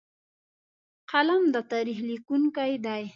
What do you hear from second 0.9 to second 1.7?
قلم د